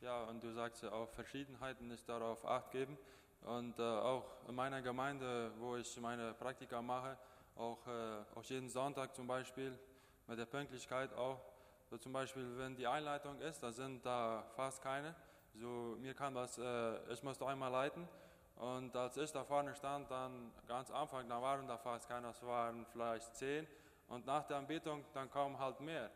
Ja, 0.00 0.24
und 0.24 0.42
du 0.42 0.50
sagst 0.52 0.82
ja 0.82 0.92
auch, 0.92 1.08
Verschiedenheiten 1.10 1.88
nicht 1.88 2.08
darauf 2.08 2.44
acht 2.46 2.70
geben. 2.70 2.96
Und 3.42 3.78
äh, 3.78 3.82
auch 3.82 4.24
in 4.48 4.54
meiner 4.54 4.82
Gemeinde, 4.82 5.52
wo 5.58 5.76
ich 5.76 5.98
meine 6.00 6.34
Praktika 6.34 6.82
mache, 6.82 7.16
auch, 7.56 7.86
äh, 7.86 8.38
auch 8.38 8.44
jeden 8.44 8.68
Sonntag 8.68 9.14
zum 9.14 9.26
Beispiel, 9.26 9.78
mit 10.26 10.38
der 10.38 10.46
Pünktlichkeit 10.46 11.12
auch. 11.14 11.40
So 11.88 11.98
zum 11.98 12.12
Beispiel, 12.12 12.56
wenn 12.56 12.76
die 12.76 12.86
Einleitung 12.86 13.40
ist, 13.40 13.62
da 13.62 13.72
sind 13.72 14.04
da 14.06 14.44
fast 14.54 14.80
keine. 14.82 15.14
So, 15.54 15.96
mir 15.98 16.14
kann 16.14 16.34
das, 16.34 16.56
äh, 16.58 17.12
ich 17.12 17.22
musste 17.22 17.46
einmal 17.46 17.70
leiten. 17.70 18.08
Und 18.56 18.94
als 18.94 19.16
ich 19.16 19.32
da 19.32 19.42
vorne 19.42 19.74
stand, 19.74 20.10
dann 20.10 20.52
ganz 20.68 20.90
am 20.90 20.98
Anfang, 20.98 21.28
da 21.28 21.40
waren 21.40 21.66
da 21.66 21.78
fast 21.78 22.08
keine, 22.08 22.28
es 22.28 22.42
waren 22.42 22.86
vielleicht 22.92 23.34
zehn. 23.34 23.66
Und 24.06 24.26
nach 24.26 24.44
der 24.44 24.58
Anbetung, 24.58 25.04
dann 25.14 25.30
kaum 25.30 25.58
halt 25.58 25.80
mehr. 25.80 26.10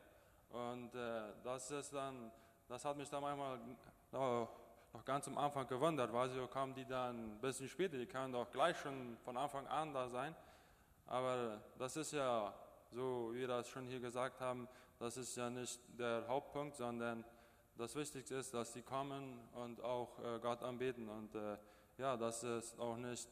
Und 0.50 0.95
äh, 0.95 1.33
das 1.43 1.71
ist 1.71 1.93
dann, 1.93 2.31
das 2.69 2.85
hat 2.85 2.97
mich 2.97 3.09
dann 3.09 3.23
manchmal 3.23 3.59
oh, 4.12 4.47
noch 4.94 5.04
ganz 5.04 5.26
am 5.26 5.36
Anfang 5.36 5.66
gewundert, 5.66 6.12
weil 6.12 6.30
so 6.30 6.46
kamen 6.46 6.72
die 6.72 6.84
dann 6.84 7.32
ein 7.32 7.40
bisschen 7.40 7.68
später, 7.68 7.98
die 7.98 8.06
können 8.06 8.32
doch 8.32 8.48
gleich 8.52 8.78
schon 8.78 9.16
von 9.24 9.36
Anfang 9.36 9.66
an 9.66 9.92
da 9.92 10.08
sein. 10.08 10.34
Aber 11.06 11.60
das 11.76 11.96
ist 11.96 12.12
ja, 12.12 12.54
so 12.92 13.30
wie 13.32 13.40
wir 13.40 13.48
das 13.48 13.68
schon 13.68 13.88
hier 13.88 13.98
gesagt 13.98 14.40
haben, 14.40 14.68
das 15.00 15.16
ist 15.16 15.36
ja 15.36 15.50
nicht 15.50 15.80
der 15.98 16.24
Hauptpunkt, 16.28 16.76
sondern 16.76 17.24
das 17.76 17.96
Wichtigste 17.96 18.36
ist, 18.36 18.54
dass 18.54 18.72
sie 18.72 18.82
kommen 18.82 19.40
und 19.54 19.82
auch 19.82 20.16
äh, 20.20 20.38
Gott 20.38 20.62
anbeten. 20.62 21.08
Und 21.08 21.34
äh, 21.34 21.58
ja, 21.98 22.16
das 22.16 22.44
ist 22.44 22.78
auch 22.78 22.96
nicht 22.96 23.28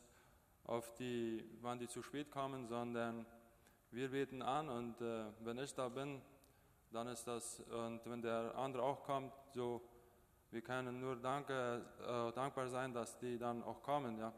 auf 0.64 0.92
die, 0.94 1.48
wann 1.60 1.78
die 1.78 1.86
zu 1.86 2.02
spät 2.02 2.28
kommen, 2.32 2.66
sondern 2.66 3.24
wir 3.92 4.10
beten 4.10 4.42
an 4.42 4.68
und 4.68 5.00
äh, 5.00 5.26
wenn 5.40 5.58
ich 5.58 5.72
da 5.74 5.88
bin, 5.88 6.20
dann 6.90 7.06
ist 7.06 7.24
das, 7.24 7.60
und 7.60 8.00
wenn 8.04 8.20
der 8.20 8.52
andere 8.56 8.82
auch 8.82 9.04
kommt, 9.04 9.32
so 9.54 9.80
wir 10.52 10.60
können 10.60 11.00
nur 11.00 11.16
danke, 11.16 11.84
äh, 12.00 12.32
dankbar 12.34 12.68
sein, 12.68 12.92
dass 12.92 13.18
die 13.18 13.38
dann 13.38 13.62
auch 13.62 13.82
kommen. 13.82 14.18
Ja. 14.18 14.32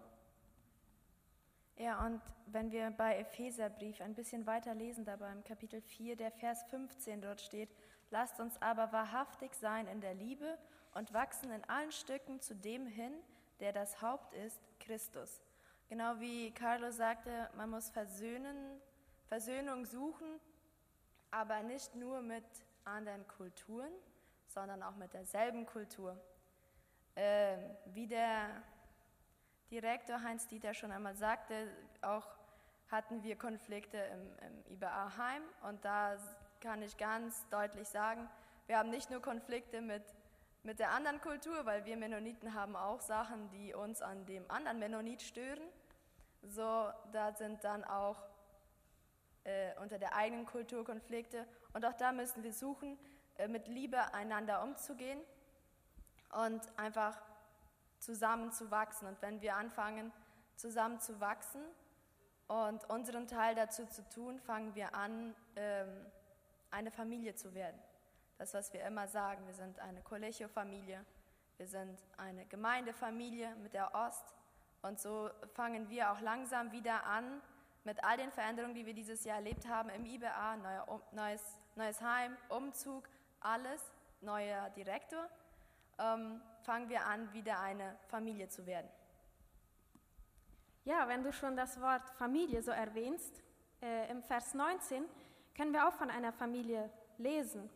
Ja, 1.76 2.06
und 2.06 2.22
wenn 2.46 2.70
wir 2.70 2.90
bei 2.92 3.18
Epheserbrief 3.18 4.00
ein 4.00 4.14
bisschen 4.14 4.46
weiter 4.46 4.74
lesen, 4.74 5.04
da 5.04 5.16
beim 5.16 5.42
Kapitel 5.42 5.80
4, 5.80 6.14
der 6.14 6.30
Vers 6.30 6.62
15 6.70 7.20
dort 7.20 7.40
steht, 7.40 7.68
lasst 8.10 8.38
uns 8.38 8.62
aber 8.62 8.92
wahrhaftig 8.92 9.54
sein 9.54 9.88
in 9.88 10.00
der 10.00 10.14
Liebe 10.14 10.56
und 10.94 11.12
wachsen 11.12 11.50
in 11.50 11.64
allen 11.64 11.90
Stücken 11.90 12.40
zu 12.40 12.54
dem 12.54 12.86
hin, 12.86 13.12
der 13.58 13.72
das 13.72 14.00
Haupt 14.00 14.34
ist, 14.34 14.60
Christus. 14.78 15.42
Genau 15.88 16.20
wie 16.20 16.52
Carlo 16.52 16.92
sagte, 16.92 17.50
man 17.56 17.70
muss 17.70 17.90
versöhnen, 17.90 18.80
Versöhnung 19.26 19.84
suchen, 19.84 20.38
aber 21.32 21.64
nicht 21.64 21.96
nur 21.96 22.22
mit 22.22 22.44
anderen 22.84 23.26
Kulturen, 23.26 23.92
sondern 24.54 24.82
auch 24.82 24.96
mit 24.96 25.12
derselben 25.12 25.66
Kultur. 25.66 26.16
Äh, 27.14 27.58
wie 27.86 28.06
der, 28.06 28.62
Direktor 29.74 30.22
Heinz-Dieter 30.22 30.72
schon 30.72 30.92
einmal 30.92 31.16
sagte, 31.16 31.68
auch 32.02 32.26
hatten 32.88 33.24
wir 33.24 33.36
Konflikte 33.36 33.98
im, 33.98 34.38
im 34.46 34.72
IBA-Heim 34.72 35.42
und 35.62 35.84
da 35.84 36.16
kann 36.60 36.80
ich 36.82 36.96
ganz 36.96 37.48
deutlich 37.48 37.88
sagen, 37.88 38.28
wir 38.66 38.78
haben 38.78 38.90
nicht 38.90 39.10
nur 39.10 39.20
Konflikte 39.20 39.80
mit, 39.80 40.02
mit 40.62 40.78
der 40.78 40.90
anderen 40.90 41.20
Kultur, 41.20 41.66
weil 41.66 41.84
wir 41.86 41.96
Mennoniten 41.96 42.54
haben 42.54 42.76
auch 42.76 43.00
Sachen, 43.00 43.50
die 43.50 43.74
uns 43.74 44.00
an 44.00 44.26
dem 44.26 44.48
anderen 44.50 44.78
Mennonit 44.78 45.22
stören. 45.22 45.64
So, 46.42 46.90
da 47.12 47.32
sind 47.32 47.64
dann 47.64 47.84
auch 47.84 48.22
äh, 49.42 49.76
unter 49.80 49.98
der 49.98 50.14
eigenen 50.14 50.46
Kultur 50.46 50.84
Konflikte 50.84 51.46
und 51.72 51.84
auch 51.84 51.94
da 51.94 52.12
müssen 52.12 52.44
wir 52.44 52.52
suchen, 52.52 52.96
mit 53.48 53.68
Liebe 53.68 54.12
einander 54.14 54.62
umzugehen 54.62 55.20
und 56.30 56.62
einfach 56.78 57.20
zusammen 57.98 58.52
zu 58.52 58.70
wachsen. 58.70 59.08
Und 59.08 59.20
wenn 59.22 59.40
wir 59.40 59.56
anfangen, 59.56 60.12
zusammen 60.56 61.00
zu 61.00 61.20
wachsen 61.20 61.62
und 62.46 62.88
unseren 62.90 63.26
Teil 63.26 63.54
dazu 63.54 63.86
zu 63.86 64.08
tun, 64.08 64.38
fangen 64.38 64.74
wir 64.74 64.94
an, 64.94 65.34
ähm, 65.56 66.06
eine 66.70 66.90
Familie 66.90 67.34
zu 67.34 67.54
werden. 67.54 67.80
Das, 68.38 68.52
was 68.54 68.72
wir 68.72 68.84
immer 68.84 69.06
sagen, 69.08 69.46
wir 69.46 69.54
sind 69.54 69.78
eine 69.78 70.02
Collegio-Familie, 70.02 71.04
wir 71.56 71.68
sind 71.68 72.02
eine 72.16 72.46
Gemeindefamilie 72.46 73.54
mit 73.56 73.74
der 73.74 73.94
Ost. 73.94 74.34
Und 74.82 75.00
so 75.00 75.30
fangen 75.54 75.88
wir 75.88 76.10
auch 76.10 76.20
langsam 76.20 76.72
wieder 76.72 77.04
an, 77.04 77.40
mit 77.84 78.02
all 78.02 78.16
den 78.16 78.32
Veränderungen, 78.32 78.74
die 78.74 78.86
wir 78.86 78.94
dieses 78.94 79.24
Jahr 79.24 79.36
erlebt 79.36 79.68
haben 79.68 79.88
im 79.90 80.04
IBA, 80.04 80.56
neues, 81.12 81.42
neues 81.76 82.00
Heim, 82.00 82.36
Umzug, 82.48 83.08
alles, 83.44 83.80
neuer 84.20 84.70
Direktor, 84.70 85.28
ähm, 85.98 86.40
fangen 86.62 86.88
wir 86.88 87.06
an, 87.06 87.32
wieder 87.32 87.60
eine 87.60 87.96
Familie 88.08 88.48
zu 88.48 88.66
werden. 88.66 88.88
Ja, 90.84 91.08
wenn 91.08 91.22
du 91.22 91.32
schon 91.32 91.56
das 91.56 91.80
Wort 91.80 92.08
Familie 92.18 92.62
so 92.62 92.70
erwähnst, 92.70 93.42
äh, 93.80 94.10
im 94.10 94.22
Vers 94.22 94.54
19 94.54 95.04
können 95.56 95.72
wir 95.72 95.86
auch 95.88 95.92
von 95.92 96.10
einer 96.10 96.32
Familie 96.32 96.90
lesen. 97.18 97.70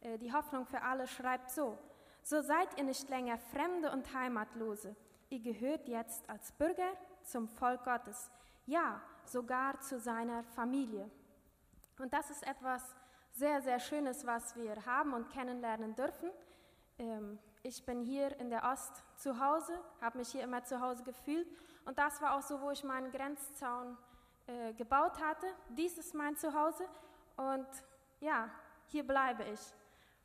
Äh, 0.00 0.18
die 0.18 0.32
Hoffnung 0.32 0.66
für 0.66 0.82
alle 0.82 1.06
schreibt 1.06 1.50
so, 1.50 1.78
so 2.22 2.40
seid 2.40 2.78
ihr 2.78 2.84
nicht 2.84 3.08
länger 3.08 3.38
Fremde 3.38 3.90
und 3.90 4.12
Heimatlose. 4.14 4.94
Ihr 5.30 5.40
gehört 5.40 5.88
jetzt 5.88 6.28
als 6.28 6.52
Bürger 6.52 6.92
zum 7.24 7.48
Volk 7.48 7.84
Gottes, 7.84 8.30
ja, 8.66 9.00
sogar 9.24 9.80
zu 9.80 9.98
seiner 9.98 10.42
Familie. 10.42 11.10
Und 11.98 12.12
das 12.12 12.30
ist 12.30 12.46
etwas 12.46 12.94
sehr, 13.32 13.60
sehr 13.62 13.80
Schönes, 13.80 14.26
was 14.26 14.56
wir 14.56 14.84
haben 14.86 15.14
und 15.14 15.30
kennenlernen 15.30 15.94
dürfen. 15.94 16.30
Ähm, 16.98 17.38
ich 17.62 17.84
bin 17.84 18.02
hier 18.02 18.38
in 18.38 18.50
der 18.50 18.64
Ost 18.64 19.04
zu 19.16 19.38
Hause, 19.40 19.72
habe 20.00 20.18
mich 20.18 20.28
hier 20.30 20.42
immer 20.42 20.64
zu 20.64 20.80
Hause 20.80 21.02
gefühlt 21.04 21.46
und 21.84 21.98
das 21.98 22.20
war 22.20 22.36
auch 22.36 22.42
so, 22.42 22.60
wo 22.60 22.70
ich 22.70 22.84
meinen 22.84 23.10
Grenzzaun 23.10 23.96
äh, 24.46 24.72
gebaut 24.74 25.20
hatte. 25.20 25.46
Dies 25.70 25.98
ist 25.98 26.14
mein 26.14 26.36
Zuhause 26.36 26.84
und 27.36 27.66
ja, 28.20 28.50
hier 28.86 29.06
bleibe 29.06 29.44
ich. 29.44 29.60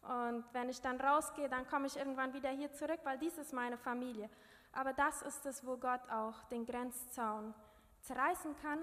Und 0.01 0.45
wenn 0.53 0.69
ich 0.69 0.81
dann 0.81 0.99
rausgehe, 0.99 1.49
dann 1.49 1.67
komme 1.67 1.87
ich 1.87 1.97
irgendwann 1.97 2.33
wieder 2.33 2.49
hier 2.49 2.71
zurück, 2.71 2.99
weil 3.03 3.17
dies 3.17 3.37
ist 3.37 3.53
meine 3.53 3.77
Familie. 3.77 4.29
Aber 4.71 4.93
das 4.93 5.21
ist 5.21 5.45
es, 5.45 5.65
wo 5.65 5.77
Gott 5.77 6.01
auch 6.09 6.43
den 6.45 6.65
Grenzzaun 6.65 7.53
zerreißen 8.01 8.55
kann 8.61 8.79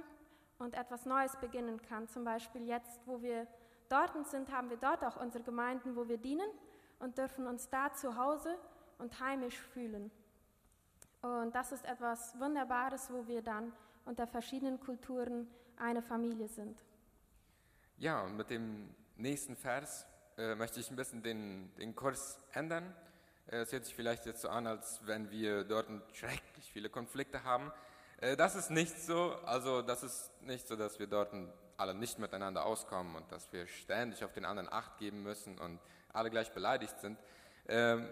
und 0.59 0.75
etwas 0.75 1.07
Neues 1.07 1.37
beginnen 1.37 1.81
kann. 1.83 2.09
Zum 2.09 2.25
Beispiel 2.25 2.67
jetzt, 2.67 3.01
wo 3.07 3.23
wir 3.23 3.47
dort 3.89 4.27
sind, 4.29 4.51
haben 4.53 4.71
wir 4.71 4.77
dort 4.77 5.05
auch 5.05 5.17
unsere 5.21 5.45
Gemeinden, 5.45 5.97
wo 5.97 6.09
wir 6.09 6.19
dienen 6.19 6.49
und 6.99 7.19
dürfen 7.19 7.47
uns 7.47 7.69
da 7.69 7.93
zu 7.93 8.17
Hause 8.17 8.57
und 8.99 9.21
heimisch 9.21 9.59
fühlen. 9.59 10.11
Und 11.23 11.55
das 11.55 11.73
ist 11.73 11.85
etwas 11.87 12.39
Wunderbares, 12.39 13.11
wo 13.11 13.27
wir 13.27 13.43
dann 13.43 13.73
unter 14.05 14.27
verschiedenen 14.27 14.79
Kulturen 14.79 15.49
eine 15.77 16.03
Familie 16.03 16.49
sind. 16.49 16.79
Ja, 17.97 18.23
und 18.23 18.37
mit 18.37 18.51
dem 18.51 18.95
nächsten 19.17 19.57
Vers 19.57 20.07
äh, 20.37 20.55
möchte 20.55 20.81
ich 20.81 20.91
ein 20.91 20.97
bisschen 20.97 21.23
den, 21.23 21.75
den 21.77 21.95
Kurs 21.95 22.39
ändern. 22.53 22.95
Äh, 23.47 23.59
es 23.59 23.73
hört 23.73 23.85
sich 23.85 23.95
vielleicht 23.95 24.27
jetzt 24.27 24.43
so 24.43 24.49
an, 24.49 24.67
als 24.67 25.07
wenn 25.07 25.31
wir 25.31 25.65
dort 25.65 25.89
schrecklich 26.13 26.71
viele 26.71 26.91
Konflikte 26.91 27.45
haben. 27.45 27.73
Äh, 28.25 28.37
das 28.37 28.55
ist 28.55 28.71
nicht 28.71 28.99
so. 28.99 29.37
Also 29.45 29.83
das 29.83 30.03
ist 30.03 30.31
nicht 30.43 30.67
so, 30.67 30.77
dass 30.77 30.99
wir 30.99 31.07
dort 31.07 31.33
alle 31.77 31.95
nicht 31.95 32.19
miteinander 32.19 32.65
auskommen 32.65 33.17
und 33.17 33.31
dass 33.31 33.53
wir 33.53 33.67
ständig 33.67 34.25
auf 34.25 34.33
den 34.33 34.45
anderen 34.45 34.73
Acht 34.73 34.97
geben 34.99 35.23
müssen 35.23 35.59
und 35.59 35.79
alle 36.13 36.31
gleich 36.31 36.53
beleidigt 36.53 36.99
sind. 37.01 37.19
Ähm, 37.69 38.09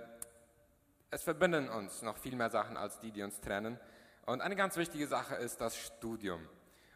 es 1.10 1.22
verbinden 1.22 1.68
uns 1.68 2.02
noch 2.02 2.18
viel 2.18 2.36
mehr 2.36 2.50
Sachen 2.50 2.76
als 2.76 2.98
die, 2.98 3.10
die 3.10 3.22
uns 3.22 3.40
trennen. 3.40 3.78
Und 4.26 4.40
eine 4.40 4.56
ganz 4.56 4.76
wichtige 4.76 5.06
Sache 5.06 5.36
ist 5.36 5.60
das 5.60 5.76
Studium. 5.76 6.46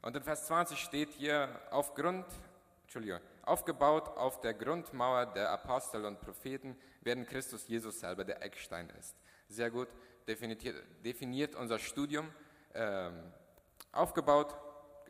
Und 0.02 0.16
in 0.16 0.22
Vers 0.22 0.46
20 0.46 0.78
steht 0.78 1.10
hier, 1.10 1.48
aufgrund, 1.70 2.26
Entschuldigung, 2.82 3.20
aufgebaut 3.42 4.08
auf 4.16 4.40
der 4.40 4.54
Grundmauer 4.54 5.26
der 5.26 5.50
Apostel 5.50 6.04
und 6.04 6.20
Propheten, 6.20 6.76
während 7.00 7.28
Christus 7.28 7.66
Jesus 7.66 8.00
selber 8.00 8.24
der 8.24 8.42
Eckstein 8.42 8.90
ist. 8.98 9.16
Sehr 9.48 9.70
gut 9.70 9.88
definiert, 10.26 10.62
definiert 11.04 11.54
unser 11.54 11.78
Studium, 11.78 12.28
ähm, 12.76 13.32
aufgebaut 13.92 14.54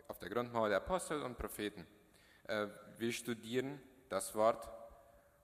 auf 0.09 0.19
der 0.19 0.31
Grundmauer 0.31 0.69
der 0.69 0.79
Apostel 0.79 1.23
und 1.23 1.37
Propheten. 1.37 1.87
Äh, 2.45 2.69
wir 2.99 3.13
studieren 3.13 3.81
das 4.09 4.35
Wort 4.35 4.69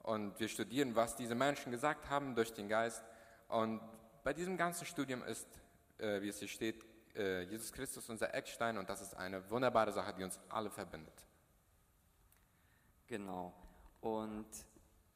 und 0.03 0.39
wir 0.39 0.49
studieren, 0.49 0.95
was 0.95 1.17
diese 1.17 1.35
Menschen 1.35 1.73
gesagt 1.73 2.09
haben 2.09 2.35
durch 2.35 2.53
den 2.53 2.69
Geist 2.69 3.03
und 3.49 3.81
bei 4.25 4.33
diesem 4.33 4.57
ganzen 4.57 4.87
Studium 4.87 5.23
ist, 5.25 5.49
äh, 5.99 6.23
wie 6.23 6.29
es 6.29 6.39
hier 6.39 6.49
steht, 6.49 6.85
äh, 7.17 7.43
Jesus 7.43 7.73
Christus 7.73 8.09
unser 8.09 8.33
Eckstein 8.35 8.79
und 8.79 8.89
das 8.89 9.01
ist 9.01 9.15
eine 9.15 9.49
wunderbare 9.51 9.93
Sache, 9.93 10.15
die 10.15 10.23
uns 10.23 10.39
alle 10.49 10.71
verbindet. 10.71 11.27
Genau. 13.09 13.53
Und 14.01 14.49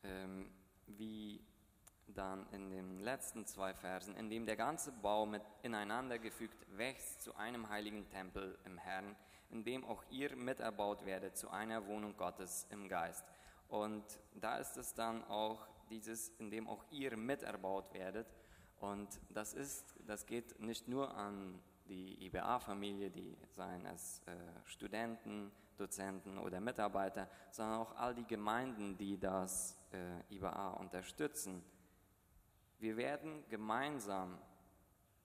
ähm, 0.02 0.50
wie 0.86 1.40
dann 2.14 2.46
in 2.52 2.70
den 2.70 3.00
letzten 3.00 3.46
zwei 3.46 3.74
Versen, 3.74 4.16
in 4.16 4.30
dem 4.30 4.46
der 4.46 4.56
ganze 4.56 4.92
Bau 4.92 5.26
mit 5.26 5.42
ineinander 5.62 6.18
gefügt 6.18 6.66
wächst 6.76 7.22
zu 7.22 7.34
einem 7.36 7.68
heiligen 7.68 8.08
Tempel 8.08 8.58
im 8.64 8.78
Herrn, 8.78 9.16
in 9.50 9.64
dem 9.64 9.84
auch 9.84 10.02
ihr 10.10 10.34
miterbaut 10.36 11.04
werdet 11.04 11.36
zu 11.36 11.50
einer 11.50 11.86
Wohnung 11.86 12.16
Gottes 12.16 12.66
im 12.70 12.88
Geist. 12.88 13.24
Und 13.68 14.04
da 14.34 14.58
ist 14.58 14.76
es 14.76 14.94
dann 14.94 15.24
auch 15.24 15.66
dieses, 15.90 16.30
in 16.38 16.50
dem 16.50 16.68
auch 16.68 16.84
ihr 16.90 17.16
miterbaut 17.16 17.92
werdet. 17.92 18.26
Und 18.78 19.08
das 19.30 19.54
ist, 19.54 19.96
das 20.06 20.26
geht 20.26 20.60
nicht 20.60 20.88
nur 20.88 21.14
an 21.16 21.60
die 21.88 22.26
IBA-Familie, 22.26 23.10
die 23.10 23.36
seien 23.50 23.86
es 23.86 24.20
äh, 24.26 24.32
Studenten, 24.64 25.52
Dozenten 25.76 26.38
oder 26.38 26.60
Mitarbeiter, 26.60 27.28
sondern 27.50 27.80
auch 27.80 27.96
all 27.96 28.14
die 28.14 28.26
Gemeinden, 28.26 28.96
die 28.96 29.18
das 29.18 29.76
äh, 29.92 30.34
IBA 30.34 30.70
unterstützen. 30.70 31.62
Wir 32.78 32.96
werden 32.96 33.44
gemeinsam 33.48 34.38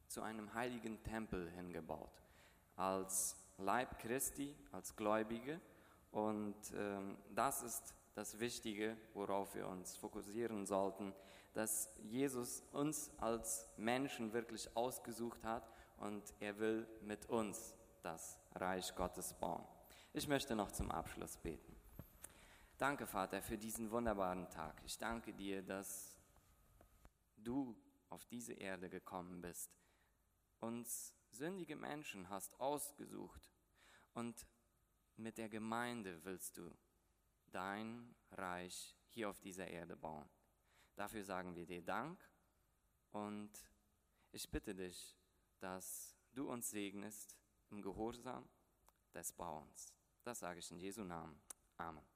zu 0.07 0.21
einem 0.21 0.53
heiligen 0.53 1.01
Tempel 1.03 1.49
hingebaut, 1.51 2.21
als 2.75 3.35
Leib 3.57 3.99
Christi, 3.99 4.55
als 4.71 4.95
Gläubige. 4.95 5.59
Und 6.11 6.55
ähm, 6.75 7.17
das 7.35 7.63
ist 7.63 7.93
das 8.15 8.39
Wichtige, 8.39 8.97
worauf 9.13 9.55
wir 9.55 9.67
uns 9.67 9.95
fokussieren 9.95 10.65
sollten, 10.65 11.13
dass 11.53 11.89
Jesus 12.03 12.63
uns 12.71 13.11
als 13.17 13.69
Menschen 13.77 14.33
wirklich 14.33 14.75
ausgesucht 14.75 15.43
hat 15.43 15.69
und 15.97 16.23
er 16.39 16.57
will 16.59 16.87
mit 17.01 17.27
uns 17.27 17.75
das 18.01 18.39
Reich 18.55 18.95
Gottes 18.95 19.33
bauen. 19.33 19.63
Ich 20.13 20.27
möchte 20.27 20.55
noch 20.55 20.71
zum 20.71 20.91
Abschluss 20.91 21.37
beten. 21.37 21.75
Danke, 22.77 23.05
Vater, 23.05 23.41
für 23.41 23.57
diesen 23.57 23.91
wunderbaren 23.91 24.49
Tag. 24.49 24.81
Ich 24.85 24.97
danke 24.97 25.33
dir, 25.33 25.61
dass 25.61 26.10
du 27.43 27.75
auf 28.09 28.25
diese 28.25 28.53
Erde 28.53 28.89
gekommen 28.89 29.41
bist, 29.41 29.71
uns 30.59 31.13
sündige 31.31 31.75
Menschen 31.75 32.29
hast 32.29 32.59
ausgesucht 32.59 33.49
und 34.13 34.45
mit 35.15 35.37
der 35.37 35.49
Gemeinde 35.49 36.23
willst 36.23 36.57
du 36.57 36.71
dein 37.51 38.15
Reich 38.31 38.95
hier 39.09 39.29
auf 39.29 39.39
dieser 39.39 39.67
Erde 39.67 39.95
bauen. 39.95 40.29
Dafür 40.95 41.23
sagen 41.23 41.55
wir 41.55 41.65
dir 41.65 41.81
Dank 41.81 42.19
und 43.11 43.51
ich 44.31 44.49
bitte 44.49 44.75
dich, 44.75 45.17
dass 45.59 46.15
du 46.33 46.49
uns 46.49 46.69
segnest 46.69 47.37
im 47.69 47.81
Gehorsam 47.81 48.47
des 49.13 49.31
Bauens. 49.33 49.93
Das 50.23 50.39
sage 50.39 50.59
ich 50.59 50.71
in 50.71 50.79
Jesu 50.79 51.03
Namen. 51.03 51.41
Amen. 51.77 52.10